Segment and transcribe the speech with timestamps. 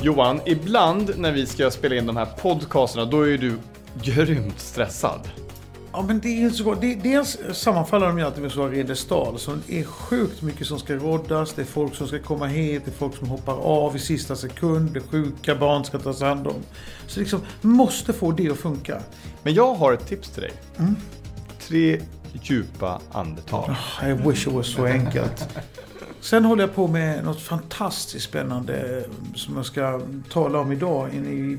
[0.00, 3.58] Johan, ibland när vi ska spela in de här podcasterna, då är du
[4.02, 5.20] grymt stressad.
[5.92, 9.38] Ja, men det är så det, Dels sammanfaller de ju alltid med så Redestal.
[9.38, 11.52] Så det är sjukt mycket som ska roddas.
[11.52, 12.82] Det är folk som ska komma hit.
[12.84, 14.90] Det är folk som hoppar av i sista sekund.
[14.90, 16.62] Det är sjuka barn ska tas hand om.
[17.06, 19.00] Så liksom, måste få det att funka.
[19.42, 20.52] Men jag har ett tips till dig.
[21.60, 22.00] Tre
[22.32, 23.76] djupa andetag.
[24.02, 25.48] I wish it was så enkelt.
[26.20, 31.08] Sen håller jag på med något fantastiskt spännande som jag ska tala om idag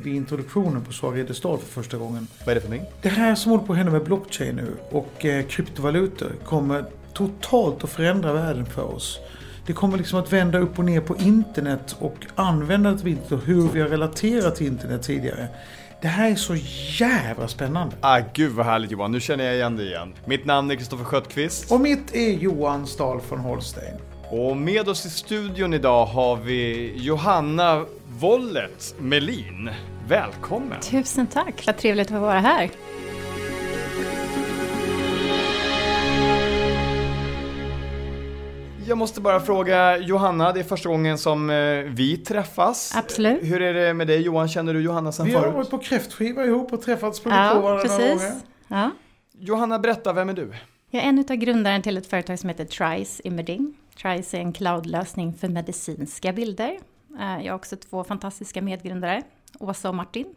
[0.04, 2.28] vid introduktionen på Svar Redestal för första gången.
[2.40, 2.94] Vad är det för någonting?
[3.02, 7.84] Det här som håller på att hända med blockchain nu och eh, kryptovalutor kommer totalt
[7.84, 9.20] att förändra världen för oss.
[9.66, 13.48] Det kommer liksom att vända upp och ner på internet och användandet av internet och
[13.48, 15.48] hur vi har relaterat till internet tidigare.
[16.02, 16.56] Det här är så
[17.00, 17.96] jävla spännande.
[18.02, 20.14] Ah, gud vad härligt Johan, nu känner jag igen dig igen.
[20.26, 21.72] Mitt namn är Kristoffer Sköttqvist.
[21.72, 23.96] Och mitt är Johan Stahl från Holstein.
[24.32, 27.86] Och med oss i studion idag har vi Johanna
[28.20, 29.70] Wollet Melin.
[30.08, 30.82] Välkommen!
[30.82, 32.70] Tusen tack, vad trevligt att vara här.
[38.88, 41.56] Jag måste bara fråga Johanna, det är första gången som eh,
[41.88, 42.94] vi träffas.
[42.96, 43.40] Absolut.
[43.44, 44.48] Hur är det med dig Johan?
[44.48, 45.56] Känner du Johanna sen Vi har förut?
[45.56, 48.08] varit på kräftskiva ihop och träffats på Ja, varandra några gånger.
[48.10, 48.44] precis.
[48.68, 48.92] Ja.
[49.40, 50.52] Johanna, berätta, vem är du?
[50.92, 53.74] Jag är en av grundaren till ett företag som heter Trice Imaging.
[54.02, 56.80] Trice är en cloudlösning för medicinska bilder.
[57.20, 59.24] Eh, Jag har också två fantastiska medgrundare,
[59.60, 60.36] Åsa och Martin.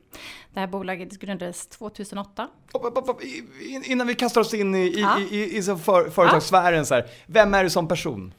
[0.53, 2.49] Det här bolaget grundades 2008.
[2.73, 3.23] Hopp, hopp, hopp, hopp.
[3.23, 5.21] I- in- Innan vi kastar oss in i, i, Ja.
[5.21, 8.35] i, i, för, företagssfären, så här, vem är du som person?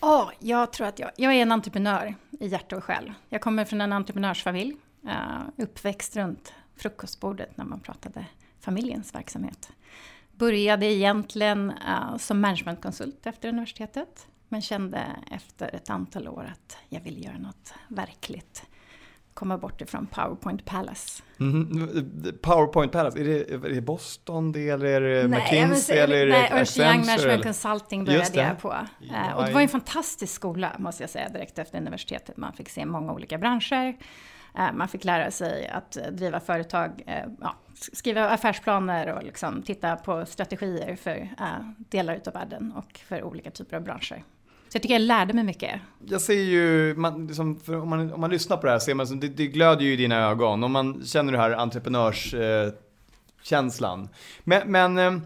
[0.00, 3.12] Åh, jag tror att jag, jag är en entreprenör i hjärta och själ.
[3.28, 4.76] Jag kommer från en entreprenörsfamilj.
[5.04, 8.26] Uh, uppväxt runt frukostbordet när man pratade
[8.60, 9.68] familjens verksamhet.
[10.36, 14.26] Började egentligen eh, som managementkonsult efter universitetet.
[14.52, 18.62] Men kände efter ett antal år att jag ville göra något verkligt.
[19.34, 21.22] Komma bort ifrån PowerPoint Palace.
[21.36, 22.38] Mhm.
[22.42, 26.26] PowerPoint Palace, är det, är det Boston det, eller är det jag McKinsey säga- eller
[26.28, 27.06] nej, Ernst Young?
[27.06, 27.42] Management?
[27.42, 28.72] Consulting började jag på.
[29.12, 32.36] Eh, Och det var en fantastisk skola, måste jag säga, direkt efter universitetet.
[32.36, 33.96] Man fick se många olika branscher.
[34.58, 37.54] Eh, Man fick lära sig att driva företag, eh, ja,
[37.92, 41.28] skriva affärsplaner och liksom titta på strategier för
[41.78, 44.24] delar utav världen och för olika typer av branscher.
[44.72, 45.80] Så jag tycker jag lärde mig mycket.
[46.06, 49.20] Jag ser ju, man, liksom, om, man, om man lyssnar på det här ser man,
[49.20, 50.64] det, det glöder ju i dina ögon.
[50.64, 52.66] Om man känner det här entreprenörskänslan.
[52.66, 52.72] Eh,
[53.42, 54.08] känslan.
[54.44, 55.18] men men eh,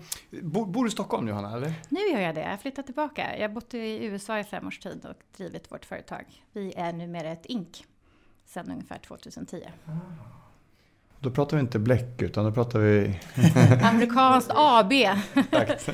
[0.43, 1.73] bor, bor du i Stockholm Johanna, eller?
[1.89, 3.37] Nu gör jag det, jag flyttar tillbaka.
[3.39, 6.25] Jag har bott i USA i fem års tid och drivit vårt företag.
[6.53, 7.85] Vi är numera ett INK
[8.47, 9.63] sedan ungefär 2010.
[11.21, 13.21] Då pratar vi inte bläck, utan då pratar vi...
[13.83, 14.91] Amerikanskt AB.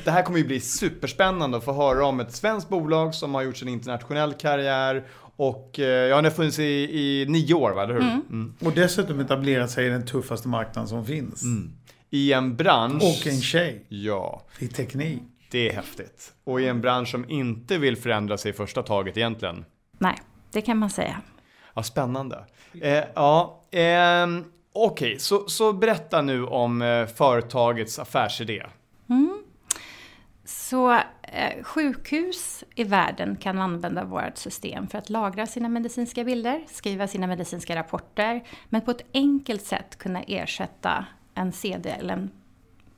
[0.03, 3.41] Det här kommer ju bli superspännande att få höra om ett svenskt bolag som har
[3.41, 5.03] gjort sin internationell karriär
[5.35, 7.83] och eh, ja, den har funnits i, i nio år, va?
[7.83, 8.01] eller hur?
[8.01, 8.53] Mm.
[8.61, 11.43] Och dessutom etablerat sig i den tuffaste marknaden som finns.
[12.09, 13.03] I en bransch...
[13.03, 15.21] Och en tjej Ja, i teknik.
[15.51, 16.33] det är häftigt.
[16.43, 19.65] Och i en bransch som inte vill förändra sig i första taget egentligen.
[19.97, 20.17] Nej,
[20.51, 21.21] det kan man säga.
[21.73, 22.45] Ja, spännande.
[22.81, 24.43] Eh, ja, ehm,
[24.73, 28.65] okej, så, så berätta nu om eh, företagets affärsidé.
[29.09, 29.43] Mm.
[30.45, 36.63] Så eh, sjukhus i världen kan använda vårt system för att lagra sina medicinska bilder,
[36.67, 42.31] skriva sina medicinska rapporter, men på ett enkelt sätt kunna ersätta en CD eller en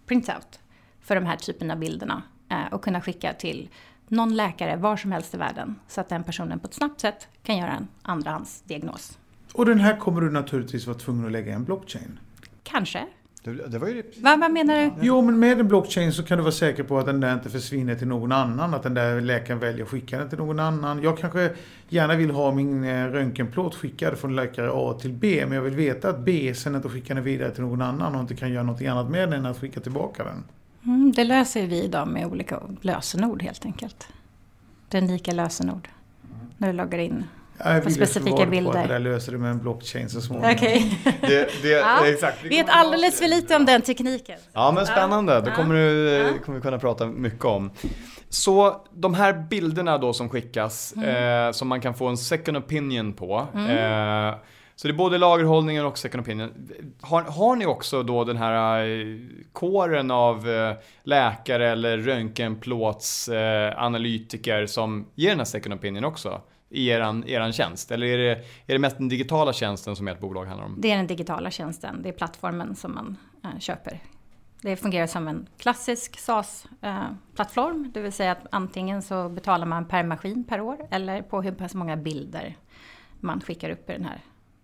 [0.06, 0.60] printout
[1.01, 3.69] för de här typen av bilderna eh, och kunna skicka till
[4.07, 7.27] någon läkare var som helst i världen så att den personen på ett snabbt sätt
[7.44, 9.18] kan göra en andrahandsdiagnos.
[9.56, 12.19] Och den här kommer du naturligtvis vara tvungen att lägga i en blockchain.
[12.63, 13.06] Kanske.
[13.44, 14.04] Det, det var ju...
[14.22, 14.92] Va, vad menar du?
[15.02, 17.50] Jo, men med en blockchain så kan du vara säker på att den där inte
[17.50, 18.74] försvinner till någon annan.
[18.74, 21.04] Att den där läkaren väljer att skicka den till någon annan.
[21.04, 21.52] Jag kanske
[21.90, 25.44] gärna vill ha min eh, röntgenplåt skickad från läkare A till B.
[25.48, 28.22] Men jag vill veta att B sen inte skickar den vidare till någon annan och
[28.22, 30.44] inte kan göra något annat med den än att skicka tillbaka den.
[30.86, 34.08] Mm, det löser vi idag med olika lösenord helt enkelt.
[34.90, 35.90] Det unika lösenord.
[36.58, 37.24] När du loggar in
[37.57, 38.69] Jag vill specifika svara på bilder.
[38.81, 40.52] att det där löser du med en blockchain så småningom.
[40.56, 41.00] Okej.
[41.22, 42.07] Det, det, Ja.
[42.07, 42.44] exakt.
[42.44, 44.40] Vi Vet alldeles för lite om den tekniken.
[44.54, 46.30] Ja men spännande, det kommer, du, Ja.
[46.46, 47.72] kommer vi kunna prata mycket om.
[48.30, 51.46] Så de här bilderna då som skickas, Mm.
[51.48, 53.48] eh, som man kan få en second opinion på.
[53.56, 54.36] Eh,
[54.78, 56.51] så det är både lagerhållningen och second opinion.
[57.01, 59.06] Har, har ni också då den här eh,
[59.54, 60.74] kåren av eh,
[61.04, 66.42] läkare eller röntgenplåtsanalytiker eh, som ger den här second opinion också?
[66.69, 67.91] I eran, eran tjänst?
[67.91, 68.31] Eller är det,
[68.65, 70.75] är det mest den digitala tjänsten som ert bolag handlar om?
[70.81, 74.00] Det är den digitala tjänsten, det är plattformen som man eh, köper.
[74.62, 80.03] Det fungerar som en klassisk SaaS-plattform, det vill säga att antingen så betalar man per
[80.03, 82.57] maskin per år eller på hur pass många bilder
[83.19, 84.21] man skickar upp i den här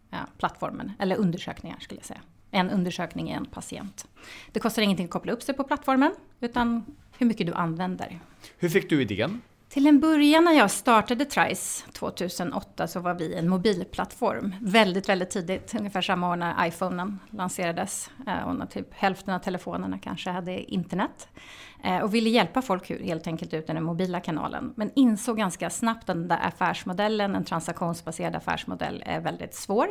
[0.10, 0.92] ja, plattformen.
[1.00, 2.22] Eller undersökningar skulle jag säga.
[2.52, 4.08] En undersökning är en patient.
[4.52, 6.86] Det kostar ingenting att koppla upp sig på plattformen, utan
[7.18, 8.20] hur mycket du använder.
[8.58, 9.42] Hur fick du idén?
[9.72, 14.56] Till en början när jag startade Trice 2008 så var vi en mobilplattform.
[14.62, 18.10] Väldigt, väldigt tidigt, ungefär samma år när iPhonen lanserades.
[18.28, 21.28] Eh, och när typ hälften av telefonerna kanske hade internet.
[21.84, 24.74] Eh, och ville hjälpa folk helt enkelt ut i den mobila kanalen.
[24.76, 29.88] Men insåg ganska snabbt att den där affärsmodellen, en transaktionsbaserad affärsmodell, är väldigt svår.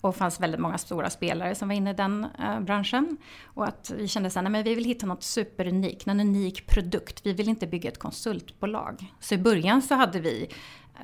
[0.00, 3.16] Och det fanns väldigt många stora spelare som var inne i den eh, branschen.
[3.44, 6.66] Och att vi kände så här, nej men vi vill hitta något superunikt, någon unik
[6.66, 7.20] produkt.
[7.26, 9.12] Vi vill inte bygga ett konsultbolag.
[9.20, 10.48] Så i början så hade vi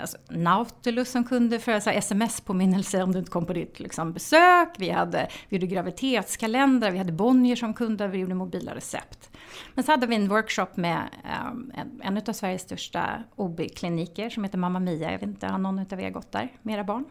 [0.00, 4.68] alltså, Nautilus som kunde för sms-påminnelser om du inte kom på ditt liksom, besök.
[4.78, 9.30] Vi hade, vi gjorde graviditetskalendrar, vi hade Bonnier som kunde, vi gjorde mobila recept.
[9.74, 11.08] Men så hade vi en workshop med
[11.50, 15.12] um, en, en av Sveriges största OB-kliniker som heter Mamma Mia.
[15.12, 17.04] Jag vet inte, har någon av er gått där med era barn?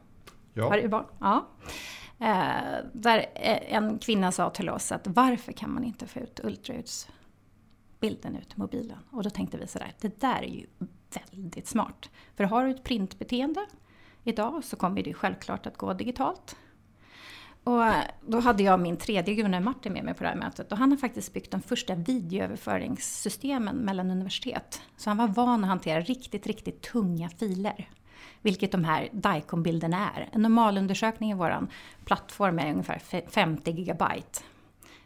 [0.54, 0.70] Ja.
[0.70, 1.06] Har du barn?
[1.20, 1.48] Ja.
[2.20, 6.40] Eh, där eh, en kvinna sa till oss att varför kan man inte få ut
[6.44, 8.98] ultraljudsbilden ut mobilen?
[9.12, 10.66] Och då tänkte vi sådär, det där är ju
[11.32, 12.10] väldigt smart.
[12.36, 13.66] För har du ett printbeteende
[14.24, 16.56] idag så kommer det självklart att gå digitalt.
[17.64, 20.72] Och eh, då hade jag min tredje Gunnar Martin med mig på det här mötet
[20.72, 24.82] och han har faktiskt byggt de första videoöverföringssystemen mellan universitet.
[24.98, 27.90] Så han var van att hantera riktigt, riktigt tunga filer.
[28.42, 30.30] Vilket de här Dicom-bilderna är.
[30.32, 31.68] En normalundersökning i vår
[32.06, 34.40] plattform är ungefär fe- 50 gigabyte.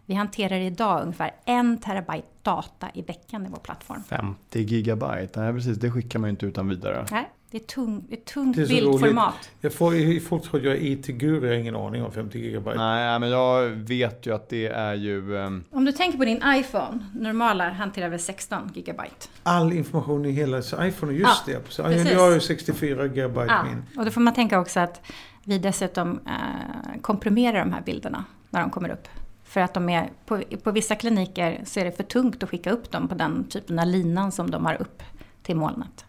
[0.06, 4.04] Vi hanterar idag ungefär en terabyte data i veckan i vår plattform.
[4.04, 7.06] 50 gigabyte, nej precis, det skickar man ju inte utan vidare.
[7.12, 9.50] Nej, det är tung, är tungt Det är bildformat.
[9.62, 12.78] Jag får, folk tror att jag är IT-guru, jag har ingen aning om 50 gigabyte.
[12.78, 15.38] Nej, men jag vet ju att det är ju...
[15.38, 19.28] ehm, Om du tänker på din iPhone, normala hanterar väl 16 gigabyte.
[19.44, 21.72] All information i hela så iPhone, just Ja, det.
[21.72, 22.12] Så precis.
[22.12, 23.84] jag har ju 64 gigabyte Ja, min.
[24.00, 25.02] och då får man tänka också att
[25.44, 29.08] vi dessutom eh, komprimerar de här bilderna när de kommer upp.
[29.44, 32.72] För att de är, på, på vissa kliniker så är det för tungt att skicka
[32.72, 35.04] upp dem på den typen av linan som de har upp
[35.44, 36.06] till molnet.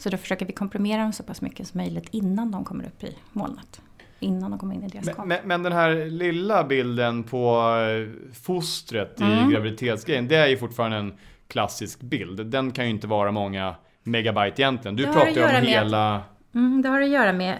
[0.00, 3.04] Så då försöker vi komprimera dem så pass mycket som möjligt innan de kommer upp
[3.04, 3.80] i molnet.
[4.20, 9.20] Innan de kommer in i deras Men, men, den här lilla bilden på eh, fostret
[9.20, 9.50] i Mm.
[9.50, 11.14] graviditetsgrejen, det är ju fortfarande en
[11.48, 12.46] klassisk bild.
[12.46, 14.96] Den kan ju inte vara många megabyte egentligen.
[14.96, 16.22] Du pratar ju om med hela...
[16.54, 17.58] Mm, det har att göra med...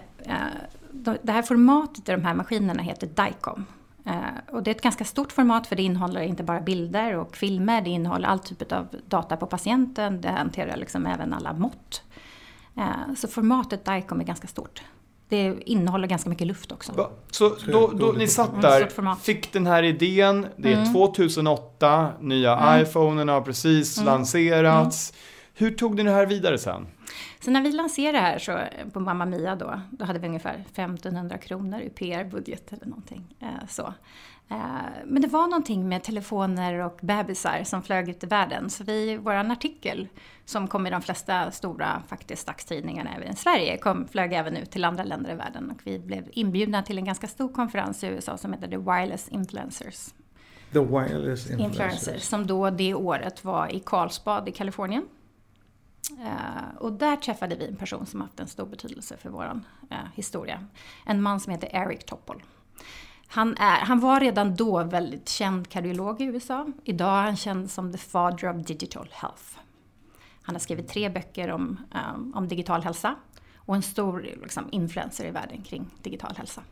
[0.93, 3.67] De- det här formatet i de här maskinerna heter DICOM.
[4.07, 7.37] Eh, och det är ett ganska stort format för det innehåller inte bara bilder och
[7.37, 12.03] filmer, det innehåller all typ av data på patienten, det hanterar liksom även alla mått.
[12.77, 14.83] Eh, så formatet DICOM är ganska stort.
[15.29, 16.93] Det innehåller ganska mycket luft också.
[16.93, 17.11] Va?
[17.31, 20.93] Så då, då ni satt där, fick den här idén, det är Mm.
[20.93, 22.83] 2008, nya Mm.
[22.83, 24.07] iPhonen har precis Mm.
[24.07, 25.13] lanserats.
[25.55, 26.87] Hur tog ni det här vidare sen?
[27.41, 28.59] Så när vi lanserade det här så,
[28.93, 33.37] på Mamma Mia då, då hade vi ungefär 1500 kronor i PR-budget eller någonting.
[33.41, 33.95] Eh, så.
[34.51, 34.57] Eh,
[35.05, 38.71] men det var någonting med telefoner och bebisar som flög ut i världen.
[38.71, 40.09] Så vi, vår artikel,
[40.45, 44.71] som kom i de flesta stora faktiskt dagstidningarna även i Sverige, kom, flög även ut
[44.71, 45.71] till andra länder i världen.
[45.71, 49.29] Och vi blev inbjudna till en ganska stor konferens i USA som heter The Wireless
[49.29, 50.15] Influencers.
[50.73, 51.61] The wireless influencers.
[51.61, 55.05] Influencers, som då det året var i Karlsbad i Kalifornien.
[56.11, 59.97] Eh, och där träffade vi en person som haft en stor betydelse för vår eh,
[60.15, 60.67] historia.
[61.07, 62.43] En man som heter Eric Topol.
[63.33, 66.67] Han, är, han var redan då väldigt känd kardiolog i USA.
[66.85, 69.43] Idag är han känd som the father of digital health.
[70.43, 73.15] Han har skrivit tre böcker om, eh, om digital hälsa
[73.57, 76.63] och en stor liksom, influencer i världen kring digital hälsa.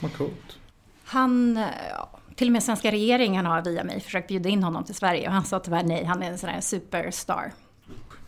[0.00, 0.58] Vad coolt.
[1.04, 4.84] Han, eh, ja, till och med svenska regeringen har via mig försökt bjuda in honom
[4.84, 7.52] till Sverige och han sa tyvärr nej, han är en sån här superstar.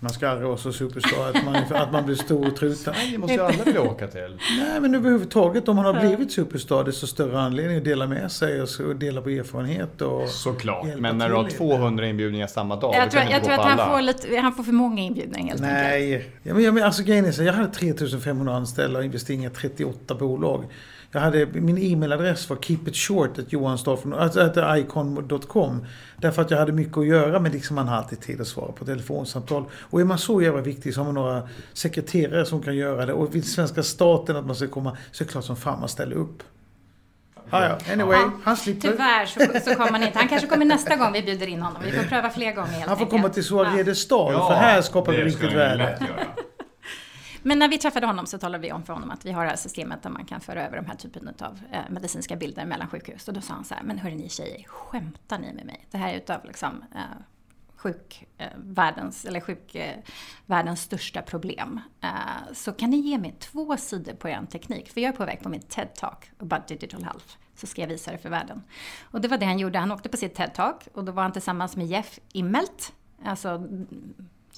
[0.02, 2.94] Man ska aldrig vara så superstar att man, att man blir stor och truten.
[3.12, 4.38] Det måste ju alla vilja åka till.
[4.58, 8.62] Nej men överhuvudtaget om man har blivit superstar desto större anledning att dela med sig
[8.62, 10.28] och dela på erfarenhet och...
[10.28, 11.58] Såklart, men när du har till lite.
[11.58, 13.90] 200 inbjudningar samma dag, Jag tror, jag tror att han alla.
[13.94, 15.82] får, lite, han får för många inbjudningar helt enkelt.
[15.82, 20.14] Nej, ja, men, alltså grejen är så, jag hade 3500 anställda och investerade i 38
[20.14, 20.64] bolag.
[21.14, 25.86] Jag hade, min e-mailadress var keepitshort.johansdorfen, alltså att icon.com.
[26.16, 28.72] Därför att jag hade mycket att göra men liksom man har alltid tid att svara
[28.72, 29.64] på telefonsamtal.
[29.80, 33.12] Och är man så jävla viktig så har man några sekreterare som kan göra det.
[33.12, 35.88] Och vill svenska staten att man ska komma så är det klart som fan man
[35.88, 36.42] ställer upp.
[37.50, 38.90] Ah, ja, anyway, Ja, han slipper.
[38.90, 39.40] Tyvärr så,
[39.70, 40.18] så kommer han inte.
[40.18, 41.82] Han kanske kommer nästa gång vi bjuder in honom.
[41.84, 43.10] Vi får pröva fler gånger helt Han får enkelt.
[43.22, 45.98] komma till Soarede stad för här skapar vi riktigt värde.
[47.42, 49.50] Men när vi träffade honom så talade vi om för honom att vi har det
[49.50, 52.88] här systemet där man kan föra över de här typen av eh, medicinska bilder mellan
[52.88, 53.28] sjukhus.
[53.28, 55.86] Och då sa han så här, men hörni tjejer, skämtar ni med mig?
[55.90, 57.00] Det här är utav liksom eh,
[57.76, 61.80] sjukvärldens, eh, eller sjukvärldens största problem.
[62.52, 64.90] Så kan ni ge mig två sidor på er teknik?
[64.90, 67.36] För jag är på väg på min TED-talk about digital health.
[67.54, 68.62] Så ska jag visa det för världen.
[69.02, 69.78] Och det var det han gjorde.
[69.78, 72.92] Han åkte på sitt TED-talk och då var han tillsammans med Jeff Immelt,
[73.24, 73.68] alltså,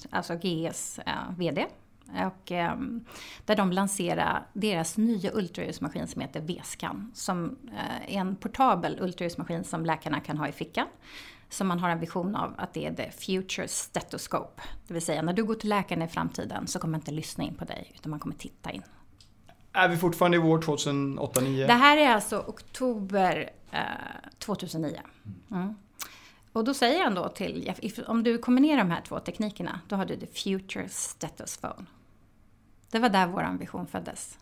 [0.09, 1.65] alltså GEs eh, VD.
[2.09, 3.05] Och, ehm,
[3.45, 7.11] där de lanserade deras nya ultraljudsmaskin som heter V-scan.
[7.13, 10.87] Som eh, är en portabel ultraljudsmaskin som läkarna kan ha i fickan.
[11.49, 14.61] Som man har en vision av att det är the future stethoscope.
[14.87, 17.43] Det vill säga när du går till läkaren i framtiden så kommer man inte lyssna
[17.43, 18.83] in på dig utan man kommer titta in.
[19.73, 21.67] Är vi fortfarande i vår 2008-2009?
[21.67, 23.79] Det här är alltså oktober eh,
[24.39, 24.99] 2009.
[25.51, 25.75] Mm.
[26.55, 29.79] Och då säger han då till Jeff, if- om du kombinerar de här två teknikerna,
[29.87, 31.85] då har du the future stethosphone.
[32.91, 34.37] Det var där vår vision föddes.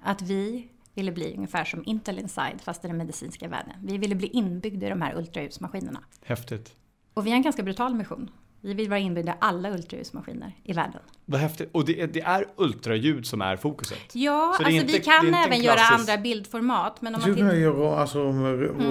[0.00, 3.72] Att vi ville bli ungefär som Intel Inside, fast i den medicinska världen.
[3.82, 6.00] Vi ville bli inbyggda i de här ultraljudsmaskinerna.
[6.24, 6.76] Häftigt.
[7.14, 8.30] Och vi har en ganska brutal mission.
[8.64, 11.00] Vi vill vara inbyggda i alla ultraljudsmaskiner i världen.
[11.24, 11.68] Vad häftigt.
[11.72, 13.98] Och det är, det är ultraljud som är fokuset?
[14.12, 17.02] Ja, Så det är alltså inte- vi det kan även göra klassisk- andra bildformat.
[17.02, 17.54] Men om Du man tittar...
[17.54, 18.18] göra alltså,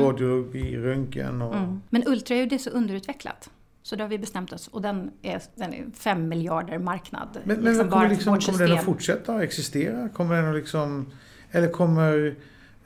[0.01, 1.56] radiologi, röntgen och...
[1.56, 1.82] Mm.
[1.89, 3.50] Men ultraljud är så underutvecklat.
[3.84, 4.68] Så då har vi bestämt oss.
[4.68, 7.38] Och den är, den är fem miljarder marknad.
[7.44, 10.10] Men, men liksom kommer, liksom, kommer den att fortsätta existera?
[10.10, 11.12] Kommer den att liksom...
[11.51, 12.36] Eller kommer...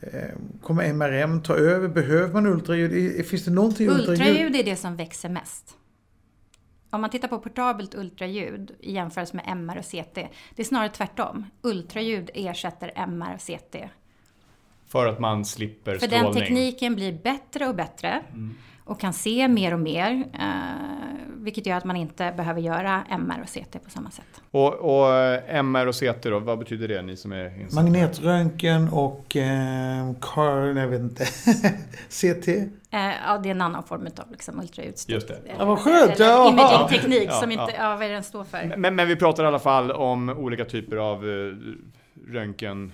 [0.02, 0.10] Eh,
[0.62, 1.88] kommer MRM ta över?
[1.88, 3.26] Behöver man ultraljud?
[3.26, 4.20] Finns det någonting ultraljud?
[4.20, 5.74] Ultraljud är det som växer mest.
[6.90, 10.16] Om man tittar på portabelt ultraljud i jämförelse med MR och CT.
[10.56, 11.46] Det är snarare tvärtom.
[11.62, 13.76] Ultraljud ersätter MR och CT.
[14.88, 16.34] För att man slipper För strålning?
[16.34, 18.24] den tekniken blir bättre och bättre.
[18.84, 20.28] Och kan se mer och mer.
[21.48, 24.42] Eh, vilket gör att man inte behöver göra MR och CT på samma sätt.
[24.52, 27.84] Och, och eh, MR och CT då, vad betyder det ni som är insatta?
[27.84, 29.36] Magnetröntgen och...
[29.36, 31.26] Eh, car, nej, jag vet inte.
[32.10, 32.48] CT?
[32.48, 34.96] Eh, ja, det är en annan form av liksom, ultraljud.
[35.08, 35.40] Just det.
[35.58, 36.50] Ja, vad skönt, ja.
[36.50, 38.74] Imaging-teknik Ja, som inte, ja, vad är den står för?
[38.78, 41.54] Men, men vi pratar i alla fall om olika typer av eh,
[42.34, 42.92] röntgen.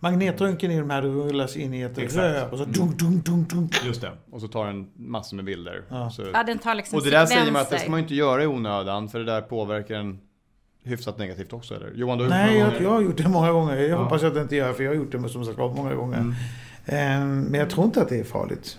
[0.00, 2.16] Magnetröntgen är de här du rullas in i ett Exakt.
[2.16, 3.84] rör och så dunk, dunk, dunk, dunk.
[3.84, 4.12] Just det.
[4.30, 5.84] Och så tar den massor med bilder.
[5.88, 6.10] Ja.
[6.10, 8.14] Så, Ja, den tar liksom och det där säger man att det ska man inte
[8.14, 10.20] göra i onödan, för det där påverkar en
[10.82, 11.92] hyfsat negativt också, eller?
[11.94, 13.76] Johan, du har Nej, gjort jag, några jag har gjort det många gånger.
[13.76, 14.02] Jag Ja.
[14.02, 16.18] hoppas att det inte gör för jag har gjort det som sagt många gånger.
[16.18, 16.30] Mm.
[16.86, 18.78] Eh, Men jag tror inte att det är farligt.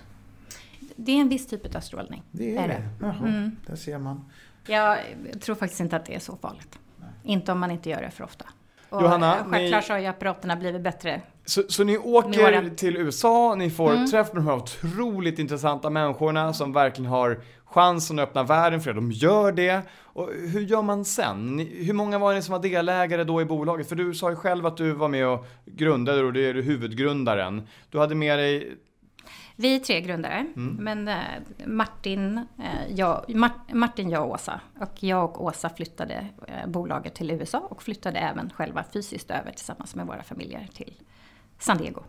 [0.96, 2.24] Det är en viss typ av strålning.
[2.32, 2.74] Det är, Är det.
[2.74, 3.06] det?
[3.06, 3.56] Jaha, Mm.
[3.68, 4.26] där ser man.
[4.68, 4.98] Jag
[5.42, 6.80] tror faktiskt inte att det är så farligt.
[7.24, 8.46] Inte om man inte gör det för ofta.
[8.92, 11.22] Och Johanna, självklart ni- så har ju apparaterna blivit bättre.
[11.46, 14.08] Så, så ni åker till USA, ni får Mm.
[14.08, 18.90] träff med de här otroligt intressanta människorna som verkligen har chansen att öppna världen för
[18.90, 18.94] er.
[18.94, 19.82] De gör det.
[20.14, 21.56] Och hur gör man sen?
[21.56, 23.90] Ni, hur många var ni som var delägare då i bolaget?
[23.90, 26.62] För du sa ju själv att du var med och grundade och det är du
[26.62, 27.68] huvudgrundaren.
[27.90, 28.78] Du hade med dig...
[29.56, 30.76] Vi är tre grundare, Mm.
[30.84, 31.16] men eh,
[31.66, 34.62] Martin, eh, jag, Mart- Martin, jag och Åsa.
[34.80, 39.52] Och jag och Åsa flyttade eh, bolaget till USA och flyttade även själva fysiskt över
[39.52, 40.94] tillsammans med våra familjer till
[41.60, 42.02] San Diego.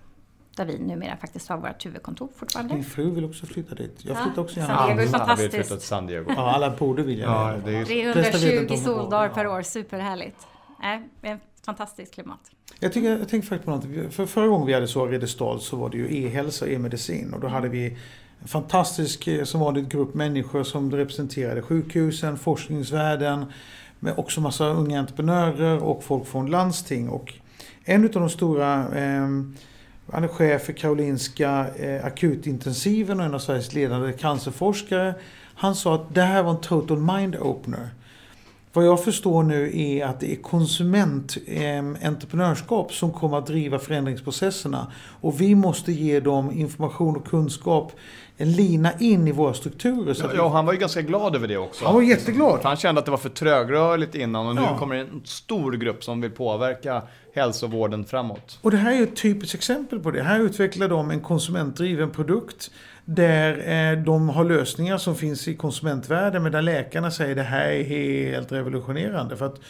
[0.57, 2.75] Där vi numera faktiskt har vårt huvudkontor fortfarande.
[2.75, 4.05] Min fru vill också flytta dit.
[4.05, 4.87] Jag Ja, flyttar också San gärna.
[4.87, 5.55] Diego är Alla vill fantastiskt.
[5.55, 6.33] flytta till San Diego.
[6.37, 9.01] Ja, alla borde vilja Ja, det är ju- Flesta vet 320 inte om det går.
[9.03, 10.47] soldagar per år, superhärligt.
[11.23, 12.41] Ett fantastiskt klimat.
[12.81, 14.15] Jag, tycker, jag tänker faktiskt på något.
[14.15, 17.35] För förra gången vi hade så Redestad så var det ju e-hälsa och e-medicin.
[17.35, 17.97] Och då hade vi
[18.43, 23.45] en fantastisk, eh, som vanligt, grupp människor som representerade sjukhusen, forskningsvärlden,
[24.01, 27.09] men också massa unga entreprenörer och folk från landsting.
[27.09, 27.35] Och
[27.85, 29.29] en av de stora, eh,
[30.13, 35.15] han är chef för Karolinska eh, akutintensiven och en av Sveriges ledande cancerforskare.
[35.55, 37.89] Han sa att det här var en total mind opener.
[38.75, 44.87] Vad jag förstår nu är att det är konsumententreprenörskap som kommer att driva förändringsprocesserna.
[45.21, 47.93] Och vi måste ge dem information och kunskap,
[48.37, 50.17] en lina in i våra strukturer.
[50.21, 51.85] Ja, vi- ja, han var ju ganska glad över det också.
[51.85, 52.61] Han var jätteglad.
[52.61, 54.79] För han kände att det var för trögrörligt innan och nu Ja.
[54.79, 57.03] kommer en stor grupp som vill påverka
[57.35, 58.59] hälsovården framåt.
[58.63, 60.23] Och det här är ett typiskt exempel på det.
[60.23, 62.71] Här utvecklar de en konsumentdriven produkt
[63.05, 67.69] där eh, de har lösningar som finns i konsumentvärlden men där läkarna säger det här
[67.69, 69.61] är helt revolutionerande för att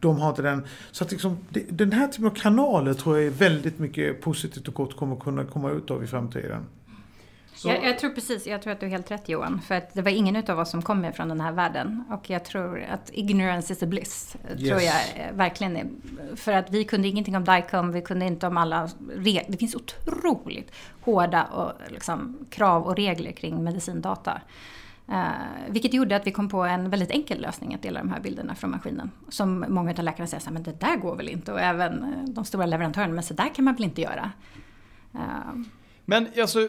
[0.00, 0.66] de har inte den.
[0.90, 4.74] Så att liksom, den här typen av kanaler tror jag är väldigt mycket positivt och
[4.74, 6.66] gott kommer kunna komma ut av i framtiden.
[7.64, 9.60] Jag, jag tror precis, jag tror att du är helt rätt Johan.
[9.60, 12.04] För att det var ingen utav oss som kommer från den här världen.
[12.10, 14.36] Och jag tror att ignorance is a bliss.
[14.48, 14.84] Tror Yes.
[15.16, 15.86] jag eh, verkligen är.
[16.36, 19.44] För att vi kunde ingenting om DICOM, vi kunde inte om alla regler.
[19.48, 24.40] Det finns otroligt hårda och, liksom, krav och regler kring medicindata.
[25.08, 25.24] Eh,
[25.68, 28.54] vilket gjorde att vi kom på en väldigt enkel lösning att dela de här bilderna
[28.54, 29.10] från maskinen.
[29.28, 31.52] Som många av läkarna säger så här, men det där går väl inte?
[31.52, 34.30] Och även eh, de stora leverantörerna, men så där kan man väl inte göra?
[35.14, 35.20] Eh,
[36.04, 36.68] Men alltså,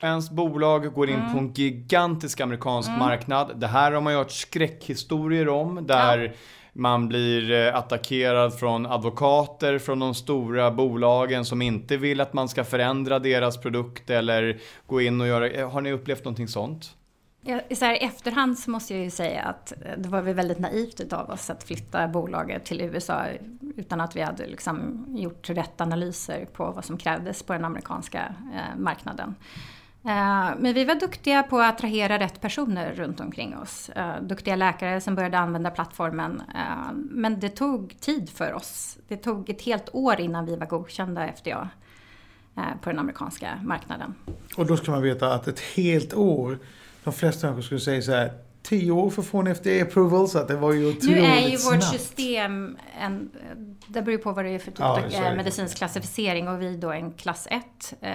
[0.00, 1.32] Svenskt bolag går in Mm.
[1.32, 3.60] på en gigantisk amerikansk marknad.
[3.60, 5.86] Det här har man ju hört skräckhistorier om.
[5.86, 6.34] Där
[6.72, 12.48] man blir eh, attackerad från advokater från de stora bolagen som inte vill att man
[12.48, 15.48] ska förändra deras produkt eller gå in och göra...
[15.48, 16.96] eh, Har ni upplevt någonting sånt?
[17.42, 20.34] Ja, så här, I efterhand så måste jag ju säga att eh, det var väl
[20.34, 23.24] väldigt naivt utav oss att flytta bolaget till USA
[23.76, 28.34] utan att vi hade liksom gjort rätt analyser på vad som krävdes på den amerikanska
[28.54, 29.34] eh, marknaden.
[30.04, 33.88] Eh, men vi var duktiga på att attrahera rätt personer runt omkring oss.
[33.88, 36.42] Eh, duktiga läkare som började använda plattformen.
[36.54, 38.98] Eh, men det tog tid för oss.
[39.08, 41.68] Det tog ett helt år innan vi var godkända FDA
[42.82, 44.14] på den amerikanska marknaden.
[44.56, 46.58] Och då ska man veta att ett helt år,
[47.04, 48.32] de flesta människor skulle säga så här,
[48.62, 51.48] tio år för att få en FDA-approval, så att det var ju otroligt Nu är
[51.48, 51.84] ju vårt snabbt.
[51.84, 53.30] system, en,
[53.86, 56.62] det beror ju på vad det är för typ Ja, av eh, medicinsk klassificering och
[56.62, 57.94] vi då är en klass 1.
[58.00, 58.12] Eh,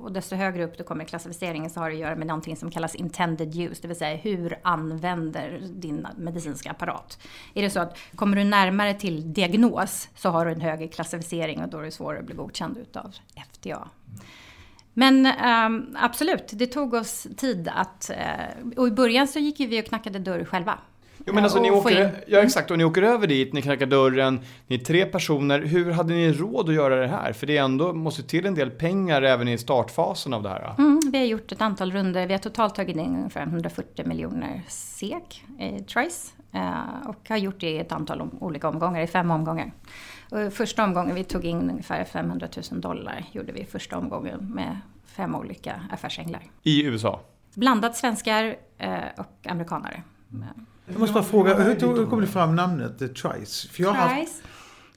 [0.00, 2.56] och desto högre upp du kommer i klassificeringen så har det att göra med någonting
[2.56, 7.18] som kallas intended use, det vill säga hur använder din medicinska apparat.
[7.54, 11.62] Är det så att kommer du närmare till diagnos så har du en högre klassificering
[11.62, 13.14] och då är det svårare att bli godkänd utav
[13.52, 13.88] FDA.
[14.94, 18.10] Men ehm, absolut, det tog oss tid att...
[18.10, 20.78] eh, och i början så gick ju vi och knackade dörr själva.
[21.26, 23.86] Jo men alltså Eh, ni åker, ja exakt, och ni åker över dit, ni knackar
[23.86, 25.60] dörren, ni är tre personer.
[25.60, 27.32] Hur hade ni råd att göra det här?
[27.32, 30.74] För det är ändå, måste till en del pengar även i startfasen av det här.
[30.78, 32.26] Mm, vi har gjort ett antal runder.
[32.26, 36.32] Vi har totalt tagit in ungefär 140 miljoner SEK i Trice.
[36.52, 39.72] Eh, och har gjort det i ett antal olika omgångar, i fem omgångar.
[40.50, 45.34] Första omgången, vi tog in ungefär 500 000 dollar, gjorde vi första omgången med fem
[45.34, 46.42] olika affärsänglar.
[46.62, 47.20] I USA.
[47.54, 50.02] Blandat svenskar eh, och amerikanare.
[50.86, 53.68] Jag måste bara fråga, hur, tog, hur kom det fram namnet The Trice?
[53.68, 54.42] För jag har haft, Trice.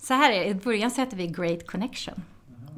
[0.02, 2.24] Så här är det, i början så hette vi Great Connection.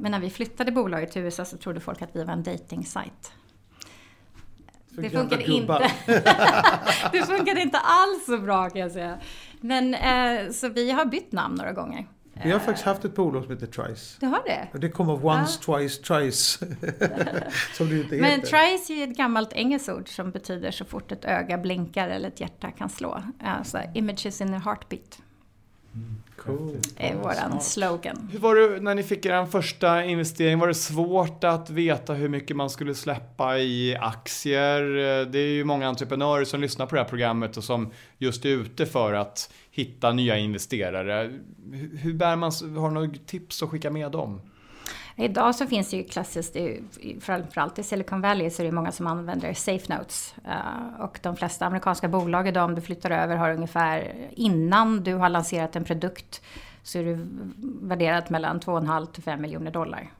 [0.00, 3.32] Men när vi flyttade bolaget till USA så trodde folk att vi var en dating-sajt.
[4.90, 5.90] Det funkade inte.
[7.12, 9.18] det funkade inte alls så bra kan jag säga.
[9.60, 12.06] Men eh, så vi har bytt namn några gånger.
[12.44, 14.16] Vi har faktiskt haft ett bolag som heter Trice.
[14.20, 14.78] Du har det?
[14.78, 15.78] Det kommer once, ja.
[15.78, 16.58] twice, trice.
[17.74, 18.20] som det inte heter.
[18.20, 22.28] Men trice är ett gammalt engelskt ord som betyder så fort ett öga blinkar eller
[22.28, 23.22] ett hjärta kan slå.
[23.44, 25.18] Alltså images in a heartbeat.
[26.36, 26.76] Cool.
[26.96, 28.28] är våran slogan.
[28.32, 30.58] Hur var det när ni fick er första investering?
[30.58, 34.82] Var det svårt att veta hur mycket man skulle släppa i aktier?
[35.24, 38.48] Det är ju många entreprenörer som lyssnar på det här programmet och som just är
[38.48, 41.32] ute för att hitta nya investerare.
[41.92, 44.40] Hur bär man, har du några tips att skicka med dem?
[45.18, 46.56] Idag så finns det ju klassiskt,
[47.20, 50.34] framförallt i Silicon Valley så är det många som använder safe notes.
[50.44, 55.14] Eh, och de flesta amerikanska bolag idag, om du flyttar över, har ungefär innan du
[55.14, 56.42] har lanserat en produkt
[56.82, 57.26] så är du
[57.82, 60.10] värderat mellan 2,5 till 5 miljoner dollar.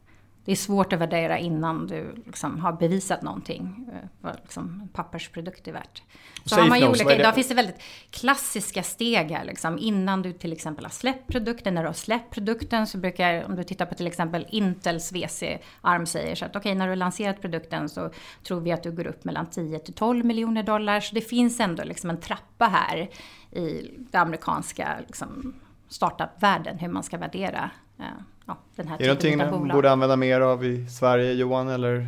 [0.46, 4.88] Det är svårt att värdera innan du liksom har bevisat någonting, eh, vad liksom en
[4.88, 6.02] pappersprodukt är värt.
[6.44, 9.44] Så har man ju olika, idag finns det väldigt klassiska steg här.
[9.44, 9.78] Liksom.
[9.78, 13.56] Innan du till exempel har släppt produkten, när du har släppt produkten så brukar, om
[13.56, 16.96] du tittar på till exempel Intels VC-arm säger så att okej, okay, när du har
[16.96, 18.10] lanserat produkten så
[18.46, 21.00] tror vi att du går upp mellan 10 till 12 miljoner dollar.
[21.00, 23.10] Så det finns ändå liksom en trappa här
[23.50, 25.54] i det amerikanska liksom,
[25.88, 28.04] startup-världen, hur man ska värdera eh,
[28.46, 29.46] ja, den här är typen av bolag.
[29.46, 31.68] Är det någonting man borde använda mer av i Sverige, Johan?
[31.68, 32.06] Eller?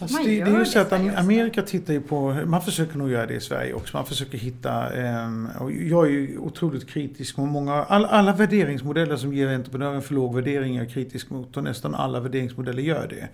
[0.00, 3.26] Alltså det, det, är ju så att Amerika tittar ju på, man försöker nog göra
[3.26, 3.96] det i Sverige också.
[3.96, 4.88] Man försöker hitta,
[5.24, 10.02] um, och jag är ju otroligt kritisk mot många, all, alla värderingsmodeller som ger entreprenören
[10.02, 13.28] för låg värdering är jag kritisk mot och nästan alla värderingsmodeller gör det.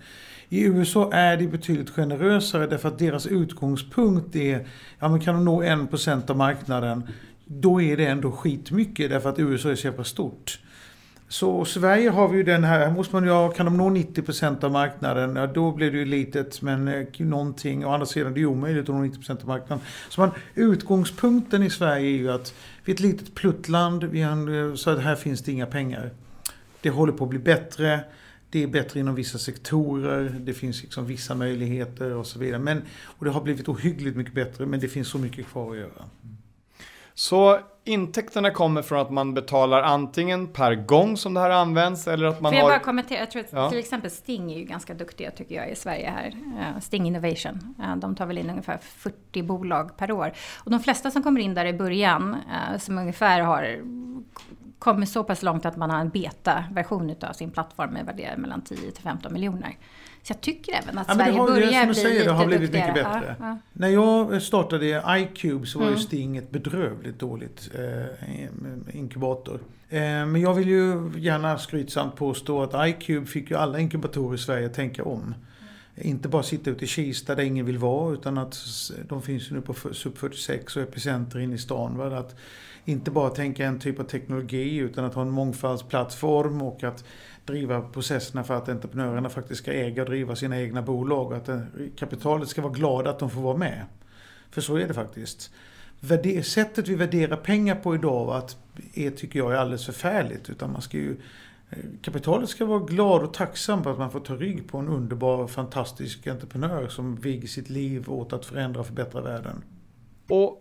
[0.49, 4.67] I USA är det betydligt generösare därför att deras utgångspunkt är,
[4.99, 7.03] ja men kan de nå 1% av marknaden,
[7.45, 10.59] då är det ändå skitmycket därför att USA är så jävla stort.
[11.33, 14.71] Så Sverige har vi ju den här, måste man ju kan de nå 90% av
[14.71, 18.41] marknaden, ja, då blir det ju litet men eh, någonting, å andra sidan det är
[18.41, 19.85] det omöjligt att nå 90% av marknaden.
[20.09, 22.53] Så man, utgångspunkten i Sverige är ju att
[22.85, 26.11] vi är ett litet pluttland, vi har, eh, så att här finns det inga pengar.
[26.81, 27.99] Det håller på att bli bättre,
[28.49, 32.59] det är bättre inom vissa sektorer, det finns liksom vissa möjligheter och så vidare.
[32.59, 35.77] Men, och det har blivit ohyggligt mycket bättre men det finns så mycket kvar att
[35.77, 36.09] göra.
[37.15, 42.25] Så intäkterna kommer från att man betalar antingen per gång som det här används eller
[42.25, 42.71] att man Får jag har...
[42.71, 43.19] bara kommentera?
[43.19, 43.69] Jag tror att ja.
[43.69, 46.33] till exempel Sting är ju ganska duktiga tycker jag i Sverige här.
[46.81, 47.75] Sting Innovation.
[47.97, 50.33] De tar väl in ungefär 40 bolag per år.
[50.55, 53.81] Och de flesta som kommer in där i början, eh, som ungefär har
[54.79, 58.61] kommit så pass långt att man har en beta-version av sin plattform med värderad mellan
[58.61, 59.77] 10 till 15 miljoner.
[60.23, 62.71] Så jag tycker även att ja, Sverige har, börjar bli säger, lite det har blivit
[62.71, 62.91] duktigare.
[62.91, 63.35] mycket bättre.
[63.39, 63.57] Ja, ja.
[63.73, 65.97] När jag startade iCube så var mm.
[65.97, 69.59] ju Sting ett bedrövligt dåligt eh, inkubator.
[69.89, 74.37] Eh, men jag vill ju gärna skrytsamt påstå att iCube fick ju alla inkubatorer i
[74.37, 75.35] Sverige att tänka om.
[75.95, 78.57] Inte bara sitta ute i Kista där ingen vill vara utan att
[79.07, 81.97] de finns nu på SUP 46 och Epicenter inne i stan.
[81.97, 82.17] Va?
[82.17, 82.35] Att
[82.85, 87.05] inte bara tänka en typ av teknologi utan att ha en mångfaldsplattform och att
[87.45, 91.49] driva processerna för att entreprenörerna faktiskt ska äga och driva sina egna bolag och att
[91.49, 91.61] eh,
[91.95, 93.85] kapitalet ska vara glada att de får vara med.
[94.51, 95.51] För så är det faktiskt.
[96.43, 98.57] Sättet vi värderar pengar på idag att,
[98.93, 100.49] är, tycker jag är alldeles förfärligt.
[100.49, 101.15] Utan man ska ju,
[102.01, 105.47] kapitalet ska vara glad och tacksam på att man får ta rygg på en underbar,
[105.47, 109.63] fantastisk entreprenör som viger sitt liv åt att förändra och förbättra världen.
[110.29, 110.59] Och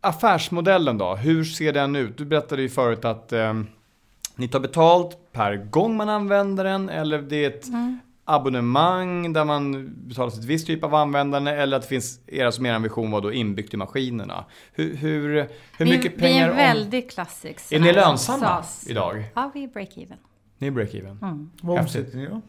[0.00, 2.18] affärsmodellen då, hur ser den ut?
[2.18, 3.54] Du berättade ju förut att eh,
[4.36, 7.98] ni tar betalt per gång man använder den eller det är ett mm.
[8.24, 12.66] abonnemang där man betalar ett visst typ av användare eller att det finns, era som
[12.66, 14.44] er vision var då inbyggt i maskinerna.
[14.72, 16.48] Hur, hur, hur mycket vi, pengar...
[16.48, 17.72] Vi är väldigt klassisk.
[17.72, 19.24] Är ni lönsamma idag?
[19.34, 20.16] Ja, vi är break-even.
[20.58, 21.18] Ni är break-even?
[21.22, 21.50] Mm.
[21.62, 22.40] Vad omsätter ni då?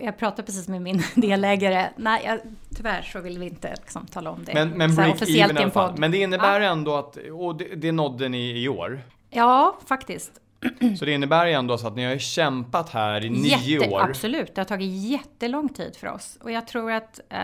[0.00, 1.88] Jag pratade precis med min delägare.
[1.96, 2.40] Nej, jag,
[2.76, 4.54] tyvärr så vill vi inte liksom, tala om det.
[4.54, 5.94] Men, men break-even i alla fall.
[5.98, 6.70] Men det innebär ja.
[6.70, 9.00] ändå att, och det, det nådde ni i år?
[9.30, 10.32] Ja, faktiskt.
[10.98, 14.00] Så det innebär ju ändå så att ni har kämpat här i Jätte, nio år.
[14.00, 16.38] Absolut, det har tagit jättelång tid för oss.
[16.40, 17.38] Och jag tror att eh,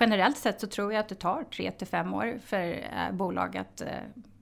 [0.00, 3.56] generellt sett så tror jag att det tar tre till fem år för eh, bolag
[3.56, 3.88] att eh,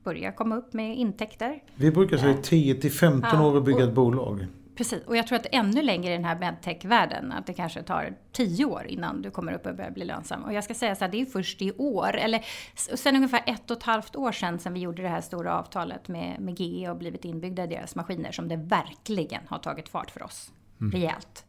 [0.04, 1.62] börja komma upp med intäkter.
[1.74, 3.46] Vi brukar säga 10 till 15 ja.
[3.46, 4.46] år att bygga ett bolag.
[4.76, 8.16] Precis, och jag tror att ännu längre i den här medtech-världen, att det kanske tar
[8.32, 10.42] tio år innan du kommer upp och börjar bli lönsam.
[10.42, 13.70] Och jag ska säga så här, det är först i år, eller sen ungefär ett
[13.70, 16.90] och ett halvt år sedan, sedan vi gjorde det här stora avtalet med, med GE
[16.90, 20.52] och blivit inbyggda i deras maskiner, som det verkligen har tagit fart för oss.
[20.80, 20.92] Mm.
[20.92, 21.44] Rejält.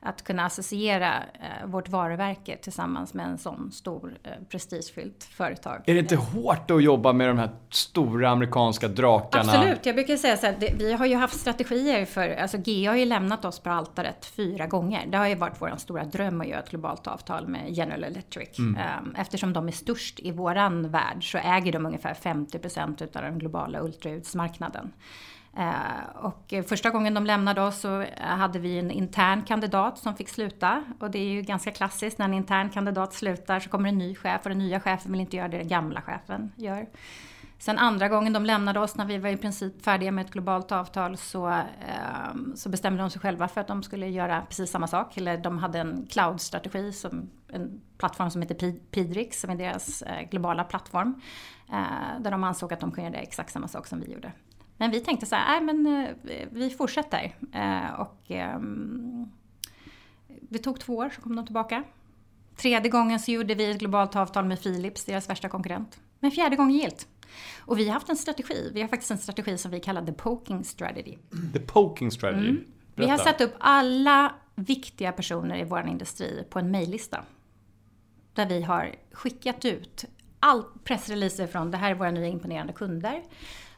[0.00, 5.82] Att kunna associera eh, vårt varumärke tillsammans med en sån stor eh, prestigefyllt företag.
[5.86, 9.52] Är det inte hårt att jobba med de här stora amerikanska drakarna?
[9.52, 12.88] Absolut, jag brukar säga så här, det, vi har ju haft strategier för, alltså GE
[12.88, 15.06] har ju lämnat oss på altaret fyra gånger.
[15.06, 18.58] Det har ju varit vår stora dröm att göra ett globalt avtal med General Electric.
[18.58, 18.76] Mm.
[18.76, 23.38] Ehm, Eftersom de är störst i våran värld så äger de ungefär 50% utav den
[23.38, 24.92] globala ultraljudsmarknaden.
[25.56, 30.28] Eh, och första gången de lämnade oss så hade vi en intern kandidat som fick
[30.28, 30.84] sluta.
[31.00, 34.14] Och det är ju ganska klassiskt, när en intern kandidat slutar så kommer en ny
[34.14, 36.86] chef och den nya chefen vill inte göra det den gamla chefen gör.
[37.58, 40.72] Sen andra gången de lämnade oss, när vi var i princip färdiga med ett globalt
[40.72, 44.86] avtal, så, ehm, så bestämde de sig själva för att de skulle göra precis samma
[44.86, 45.16] sak.
[45.16, 50.28] Eller de hade en cloud-strategi, som, en plattform som heter Pidrix, som är deras eh,
[50.30, 51.20] globala plattform.
[51.72, 54.32] Eh, där de ansåg att de kunde göra exakt samma sak som vi gjorde.
[54.76, 57.36] Men vi tänkte så här, nej men eh, vi fortsätter.
[57.52, 59.30] Eh, och ehm,
[60.40, 61.84] det tog två år så kom de tillbaka.
[62.56, 66.00] Tredje gången så gjorde vi ett globalt avtal med Philips, deras värsta konkurrent.
[66.20, 67.08] Men fjärde gången gilt.
[67.58, 68.70] Och vi har haft en strategi.
[68.74, 71.16] Vi har faktiskt en strategi som vi kallar the poking strategy.
[71.52, 72.48] The poking strategy.
[72.48, 72.64] Mm.
[72.94, 77.24] Vi har satt upp alla viktiga personer i vår industri på en mejllista.
[78.34, 80.04] Där vi har skickat ut
[80.40, 83.22] all pressreleaser från det här är våra nya imponerande kunder.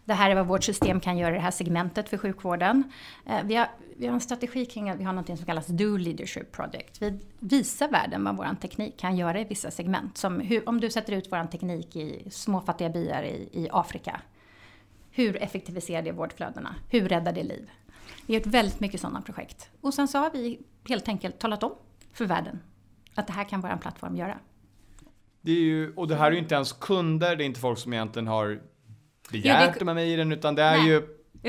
[0.08, 2.92] Det här är vad vårt system kan göra i det här segmentet för sjukvården.
[3.26, 5.96] Eh, vi har, vi har en strategi kring att vi har något som kallas Do
[5.96, 7.02] Leadership Project.
[7.02, 10.18] Vi visar världen vad vår teknik kan göra i vissa segment.
[10.18, 14.20] Som hur, om du sätter ut vår teknik i små fattiga byar i, i Afrika.
[15.10, 16.74] Hur effektiviserar det vårdflödena?
[16.90, 17.70] Hur räddar det liv?
[18.26, 19.70] Vi har gjort väldigt mycket sådana projekt.
[19.80, 21.72] Och sen så har vi helt enkelt talat om
[22.12, 22.60] för världen
[23.14, 24.38] att det här kan vår plattform göra.
[25.40, 27.78] Det är ju, och det här är ju inte ens kunder, det är inte folk
[27.78, 28.60] som egentligen har
[29.32, 30.86] begärt Jo, det- de här mejlen, utan det är Nej.
[30.88, 31.00] ju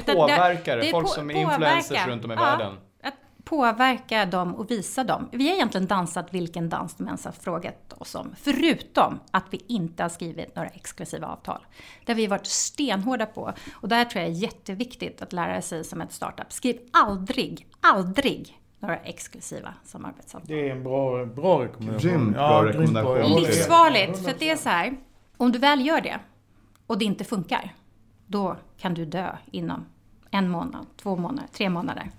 [0.05, 1.53] påverkare, det är folk på- som är påverka.
[1.77, 2.41] influencers runt om i Ja.
[2.41, 2.73] världen.
[3.03, 3.13] Att
[3.43, 5.29] påverka dem och visa dem.
[5.31, 8.35] Vi har egentligen dansat vilken dans de ens har frågat oss om.
[8.41, 11.59] Förutom att vi inte har skrivit några exklusiva avtal.
[12.05, 13.53] Det har vi varit stenhårda på.
[13.81, 16.51] Och där tror jag är jätteviktigt att lära sig som ett startup.
[16.53, 20.47] Skriv aldrig, aldrig några exklusiva samarbetsavtal.
[20.47, 22.11] Det är en bra, bra rekommendation.
[22.11, 23.41] Grymt bra rekommendation.
[23.41, 24.97] Livsfarligt, för det är så här.
[25.37, 26.19] Om du väl gör det
[26.89, 27.75] och det inte funkar,
[28.27, 29.85] då kan du dö inom
[30.31, 32.11] en månad, två månader, tre månader.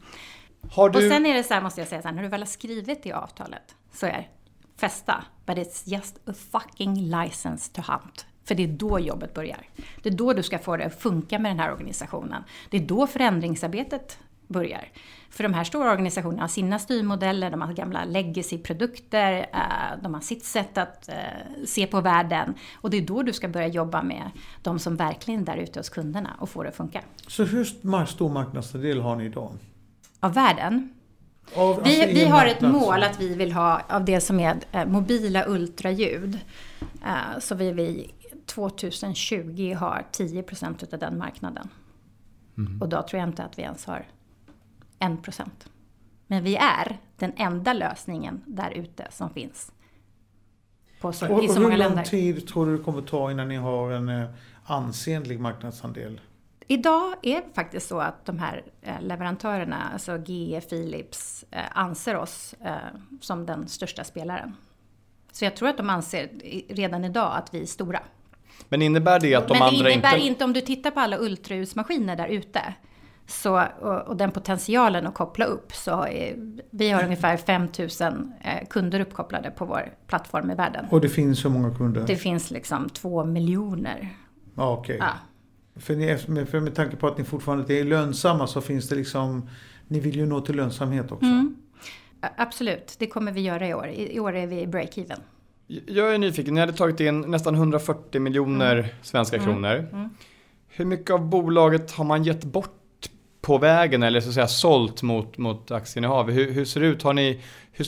[0.70, 2.28] Har Och du, sen är det så här, måste jag säga, så här, när du
[2.28, 4.28] väl har skrivit det avtalet så är
[4.76, 8.26] festa, but it's just a fucking license to hunt.
[8.44, 9.68] För det är då jobbet börjar.
[10.02, 12.44] Det är då du ska få det att funka med den här organisationen.
[12.70, 14.18] Det är då förändringsarbetet
[14.50, 14.88] börjar.
[15.30, 20.20] För de här stora organisationerna har sina styrmodeller, de har gamla legacy-produkter, eh, de har
[20.20, 21.14] sitt sätt att eh,
[21.66, 22.54] se på världen.
[22.74, 24.30] Och det är då du ska börja jobba med
[24.62, 27.00] de som verkligen är där ute hos kunderna och få det att funka.
[27.26, 27.64] Så hur
[28.06, 29.52] stor marknadsandel har ni idag?
[30.20, 30.94] Av världen,
[31.54, 34.40] Av, alltså Vi, i vi har ett mål att vi vill ha av det som
[34.40, 36.38] är eh, mobila ultraljud.
[37.38, 38.14] Så vill vi
[38.46, 41.68] 2020 ha 10% av den marknaden.
[42.80, 44.06] Och då tror jag inte att vi ens har
[45.00, 45.48] 1%.
[46.26, 49.72] Men vi är den enda lösningen där ute som finns.
[51.00, 52.04] På så, Och, I och så många hur lång länder.
[52.04, 54.28] tid tror du det kommer ta innan ni har en eh,
[54.64, 56.20] ansenlig marknadsandel?
[56.66, 62.16] Idag är det faktiskt så att de här eh, leverantörerna, alltså GE, Philips, eh, anser
[62.16, 62.54] oss
[63.20, 64.56] som den största spelaren.
[65.32, 66.28] Så jag tror att de anser
[66.68, 68.02] redan idag att vi är stora.
[68.68, 70.26] men innebär det att de Men det andra innebär inte...
[70.26, 72.74] inte, om du tittar på alla ultraljudsmaskiner där ute,
[73.30, 76.34] så, och, och den potentialen att koppla upp, så är,
[76.70, 80.86] vi har ungefär 5000 eh, kunder uppkopplade på vår plattform i världen.
[80.90, 82.04] Och det finns hur många kunder?
[82.06, 84.08] Det finns liksom två miljoner.
[84.54, 84.96] Ja, okej.
[85.00, 85.10] Ja.
[85.76, 89.48] För, ni, för med tanke på att ni fortfarande är lönsamma så finns det liksom...
[89.88, 91.26] Ni vill ju nå till lönsamhet också.
[91.26, 91.56] Mm.
[92.36, 93.86] Absolut, det kommer vi göra i år.
[93.86, 95.18] I, i år är vi break-even.
[95.86, 98.90] Jag är nyfiken, ni hade tagit in nästan 140 miljoner Mm.
[99.02, 100.08] svenska kronor.
[100.68, 102.79] Hur mycket av bolaget har man gett bort
[103.40, 106.30] på vägen eller så att säga sålt mot, mot aktieinnehav?
[106.30, 107.02] Hur, hur ser det ut?
[107.02, 107.40] Har ni,
[107.72, 107.86] hur,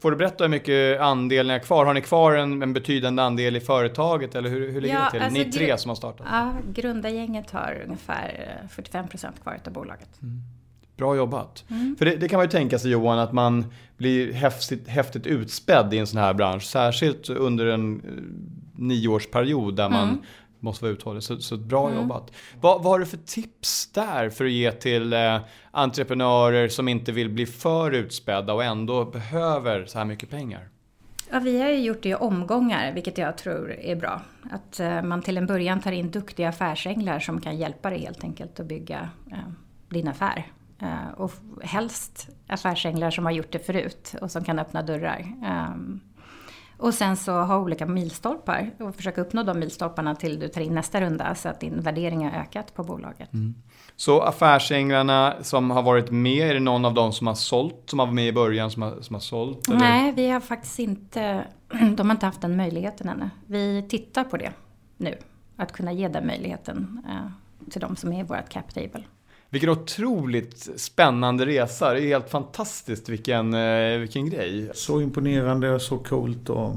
[0.00, 1.84] får du berätta hur mycket andel ni har kvar?
[1.86, 5.10] Har ni kvar en, en betydande andel i företaget eller hur, hur ligger Ja, det
[5.10, 5.22] till?
[5.22, 6.26] alltså ni tre som har startat.
[6.30, 10.08] Ja, grundargänget har ungefär eh, 45% kvar av bolaget.
[10.96, 11.64] Bra jobbat.
[11.70, 11.96] Mm.
[11.98, 15.94] För det, det kan man ju tänka sig Johan, att man blir häftigt, häftigt utspädd
[15.94, 16.62] i en sån här bransch.
[16.62, 20.22] Särskilt under en eh, nioårsperiod där man Mm.
[20.64, 21.22] Måste vara uthållig.
[21.22, 22.32] Så, så bra jobbat.
[22.60, 25.38] Vad, vad har du för tips där för att ge till eh,
[25.70, 30.68] entreprenörer som inte vill bli för utspädda och ändå behöver så här mycket pengar?
[31.30, 34.20] Ja, vi har ju gjort det i omgångar, vilket jag tror är bra.
[34.50, 38.24] Att eh, man till en början tar in duktiga affärsänglar som kan hjälpa dig helt
[38.24, 39.38] enkelt att bygga eh,
[39.88, 40.46] din affär.
[40.78, 45.24] Eh, och helst affärsänglar som har gjort det förut och som kan öppna dörrar.
[46.76, 50.74] Och sen så ha olika milstolpar och försöka uppnå de milstolparna till du tar in
[50.74, 53.32] nästa runda så att din värdering har ökat på bolaget.
[53.32, 53.54] Mm.
[53.96, 57.98] Så affärsänglarna som har varit med, är det någon av dem som har sålt, som
[57.98, 59.68] var med i början som har, som har sålt?
[59.68, 59.78] Eller?
[59.78, 61.44] Nej, vi har faktiskt inte,
[61.96, 63.30] de har inte haft den möjligheten ännu.
[63.46, 64.52] Vi tittar på det
[64.96, 65.18] nu,
[65.56, 69.04] att kunna ge den möjligheten eh, till de som är i vårt cap table.
[69.54, 71.92] Vilken otroligt spännande resa.
[71.92, 74.70] Det är helt fantastiskt vilken, eh, vilken grej.
[74.74, 76.50] Så imponerande och så coolt.
[76.50, 76.76] Och...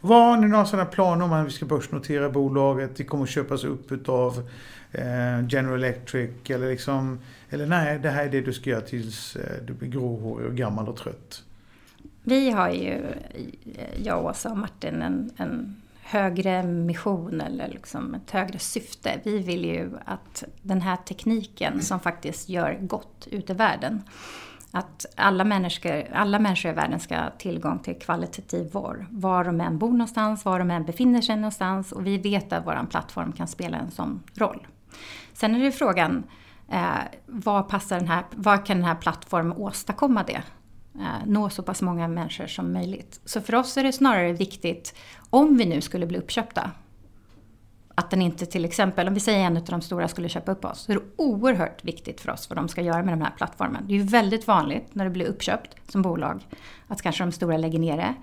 [0.00, 2.96] Vad har ni några sådana planer om att vi ska börsnotera bolaget?
[2.96, 4.48] Det kommer att köpas upp utav
[4.92, 7.18] eh, General Electric eller liksom...
[7.50, 10.54] Eller nej, det här är det du ska göra tills eh, du blir gråhårig och
[10.54, 11.42] gammal och trött.
[12.22, 13.02] Vi har ju,
[14.04, 19.20] jag, Åsa och Martin, en, en högre mission eller liksom ett högre syfte.
[19.24, 24.02] Vi vill ju att den här tekniken som faktiskt gör gott ute i världen,
[24.70, 29.06] att alla människor, alla människor i världen ska ha tillgång till kvalitativ vård.
[29.10, 32.66] Var de än bor någonstans, var de än befinner sig någonstans och vi vet att
[32.66, 34.66] vår plattform kan spela en sån roll.
[35.32, 36.24] Sen är det frågan,
[36.68, 36.94] eh,
[37.26, 40.42] vad, passar den här, vad kan den här plattformen åstadkomma det?
[40.94, 43.20] Eh, nå så pass många människor som möjligt.
[43.24, 44.94] Så för oss är det snarare viktigt,
[45.34, 46.70] om vi nu skulle bli uppköpta,
[47.94, 50.64] att den inte till exempel, om vi säger en av de stora skulle köpa upp
[50.64, 53.32] oss, så är det oerhört viktigt för oss vad de ska göra med den här
[53.36, 53.84] plattformen.
[53.86, 56.48] Det är ju väldigt vanligt när det blir uppköpt som bolag,
[56.88, 58.14] att kanske de stora lägger ner det.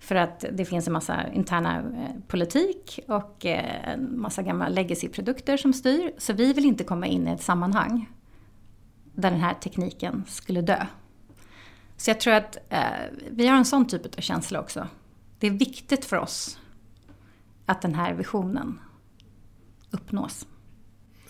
[0.00, 5.56] För att det finns en massa interna eh, politik och eh, en massa gamla legacy-produkter
[5.56, 6.12] som styr.
[6.18, 8.10] Så vi vill inte komma in i ett sammanhang
[9.14, 10.86] där den här tekniken skulle dö.
[11.96, 12.80] Så jag tror att eh,
[13.30, 14.86] vi har en sån typ av känsla också.
[15.38, 16.58] Det är viktigt för oss
[17.66, 18.78] att den här visionen
[19.90, 20.46] uppnås.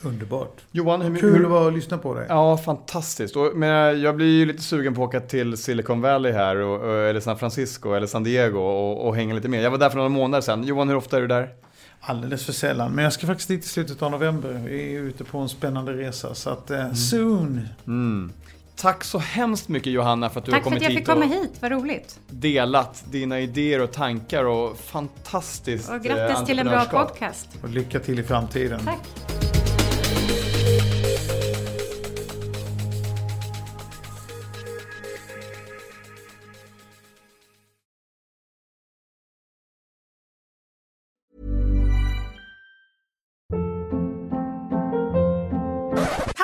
[0.03, 0.61] Underbart.
[0.71, 2.27] Johan, hur, Kul att vara och lyssna på dig.
[2.29, 3.37] Ja, fantastiskt.
[3.37, 6.95] Och, men jag blir ju lite sugen på att åka till Silicon Valley här, och,
[6.95, 9.63] eller San Francisco eller San Diego och, och hänga lite mer.
[9.63, 10.65] Jag var där för några månader sedan.
[10.65, 11.55] Johan, hur ofta är du där?
[12.01, 12.93] Alldeles för sällan.
[12.93, 14.63] Men jag ska faktiskt dit i slutet av november.
[14.69, 16.35] Vi är ute på en spännande resa.
[16.35, 16.95] Så att, eh, mm.
[16.95, 17.69] soon!
[17.87, 18.33] Mm.
[18.77, 20.97] Tack så hemskt mycket Johanna för att du Tack har kommit hit.
[20.97, 22.21] Tack för att jag fick komma hit, vad roligt.
[22.29, 27.49] Delat dina idéer och tankar och fantastiskt Och grattis till en bra podcast.
[27.63, 28.81] Och lycka till i framtiden.
[28.85, 28.99] Tack.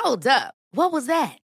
[0.03, 0.53] Hold up.
[0.75, 1.42] What was that?